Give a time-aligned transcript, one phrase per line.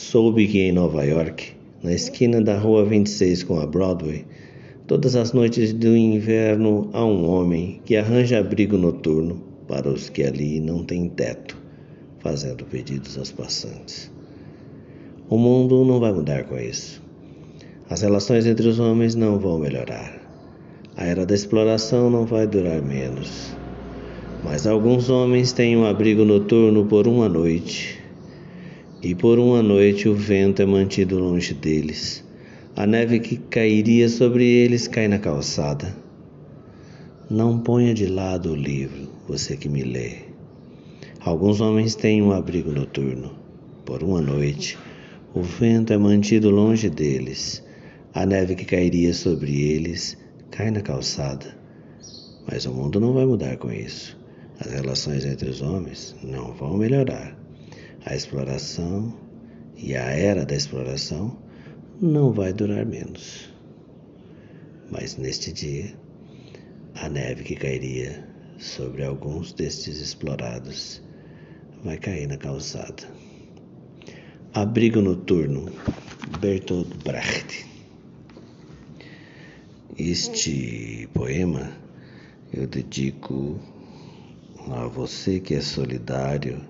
[0.00, 4.24] soube que em Nova York, na esquina da rua 26 com a Broadway,
[4.86, 10.22] todas as noites do inverno há um homem que arranja abrigo noturno para os que
[10.22, 11.54] ali não têm teto,
[12.20, 14.10] fazendo pedidos aos passantes.
[15.28, 17.02] O mundo não vai mudar com isso.
[17.90, 20.18] As relações entre os homens não vão melhorar.
[20.96, 23.54] A era da exploração não vai durar menos.
[24.42, 27.99] Mas alguns homens têm um abrigo noturno por uma noite.
[29.02, 32.22] E por uma noite o vento é mantido longe deles.
[32.76, 35.96] A neve que cairia sobre eles cai na calçada.
[37.30, 40.16] Não ponha de lado o livro, você que me lê.
[41.18, 43.32] Alguns homens têm um abrigo noturno.
[43.86, 44.78] Por uma noite,
[45.32, 47.64] o vento é mantido longe deles.
[48.12, 50.18] A neve que cairia sobre eles
[50.50, 51.56] cai na calçada.
[52.46, 54.18] Mas o mundo não vai mudar com isso.
[54.58, 57.40] As relações entre os homens não vão melhorar.
[58.06, 59.14] A exploração
[59.76, 61.38] e a era da exploração
[62.00, 63.50] não vai durar menos.
[64.90, 65.94] Mas neste dia,
[66.94, 68.26] a neve que cairia
[68.58, 71.02] sobre alguns destes explorados
[71.84, 73.04] vai cair na calçada.
[74.52, 75.70] Abrigo Noturno,
[76.40, 77.66] Bertolt Brecht.
[79.96, 81.70] Este poema
[82.52, 83.60] eu dedico
[84.70, 86.60] a você que é solidário,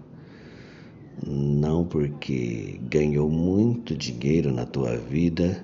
[1.26, 5.62] não porque ganhou muito dinheiro na tua vida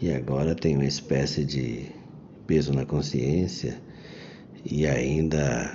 [0.00, 1.86] e agora tem uma espécie de
[2.46, 3.80] peso na consciência
[4.64, 5.70] e ainda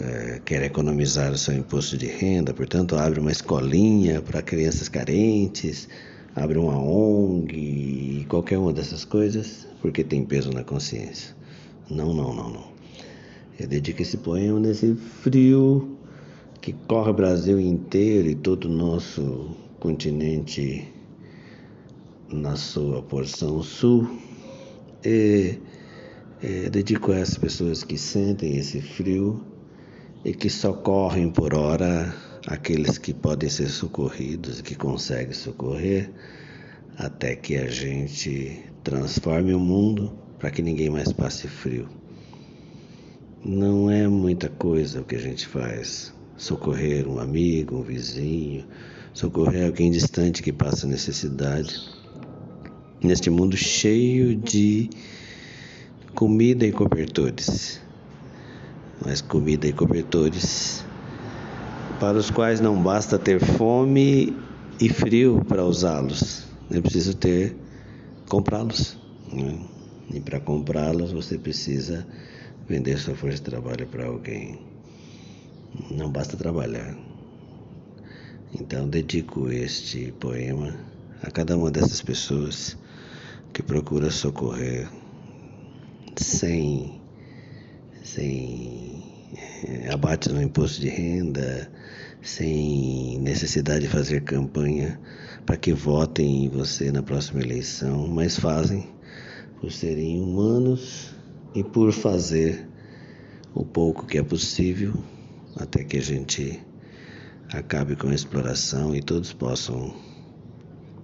[0.00, 5.88] é, quer economizar o seu imposto de renda, portanto, abre uma escolinha para crianças carentes,
[6.34, 11.34] abre uma ONG, qualquer uma dessas coisas, porque tem peso na consciência.
[11.90, 12.68] Não, não, não, não.
[13.58, 15.97] Eu dedico esse poema nesse frio
[16.60, 20.92] que corre o Brasil inteiro e todo o nosso continente
[22.30, 24.08] na sua porção sul.
[25.04, 25.58] E
[26.42, 29.40] é, dedico a essas pessoas que sentem esse frio
[30.24, 32.14] e que socorrem por hora
[32.46, 36.10] aqueles que podem ser socorridos e que conseguem socorrer
[36.96, 41.88] até que a gente transforme o mundo para que ninguém mais passe frio.
[43.44, 46.12] Não é muita coisa o que a gente faz.
[46.38, 48.64] Socorrer um amigo, um vizinho,
[49.12, 51.78] socorrer alguém distante que passa necessidade.
[53.02, 54.88] Neste mundo cheio de
[56.14, 57.80] comida e cobertores.
[59.04, 60.84] Mas comida e cobertores
[62.00, 64.32] para os quais não basta ter fome
[64.80, 67.56] e frio para usá-los, é preciso ter
[68.28, 68.96] comprá-los.
[69.32, 69.58] Né?
[70.14, 72.06] E para comprá-los você precisa
[72.68, 74.77] vender sua força de trabalho para alguém.
[75.90, 76.96] Não basta trabalhar.
[78.58, 80.74] Então dedico este poema
[81.22, 82.76] a cada uma dessas pessoas
[83.52, 84.88] que procura socorrer
[86.16, 87.00] sem,
[88.02, 89.02] sem
[89.64, 91.70] eh, abate no imposto de renda,
[92.22, 94.98] sem necessidade de fazer campanha
[95.44, 98.88] para que votem em você na próxima eleição, mas fazem
[99.60, 101.14] por serem humanos
[101.54, 102.66] e por fazer
[103.54, 104.94] o pouco que é possível
[105.56, 106.60] até que a gente
[107.52, 109.94] acabe com a exploração e todos possam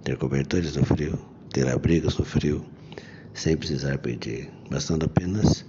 [0.03, 1.19] ter cobertores no frio,
[1.51, 2.65] ter abrigos no frio
[3.33, 5.65] sem precisar pedir, bastando apenas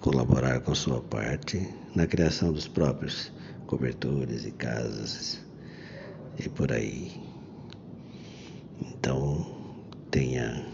[0.00, 3.32] colaborar com sua parte na criação dos próprios
[3.66, 5.40] cobertores e casas
[6.38, 7.12] e por aí.
[8.80, 9.46] Então,
[10.10, 10.66] tenha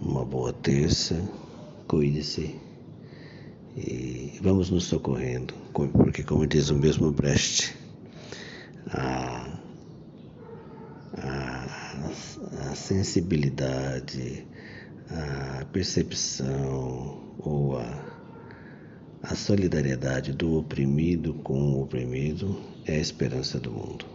[0.00, 1.20] uma boa terça,
[1.88, 2.54] cuide-se
[3.76, 7.74] e vamos nos socorrendo, porque, como diz o mesmo Brecht,
[8.86, 9.58] a,
[11.18, 12.00] a,
[12.70, 14.46] a sensibilidade,
[15.10, 18.14] a percepção ou a,
[19.22, 24.13] a solidariedade do oprimido com o oprimido é a esperança do mundo.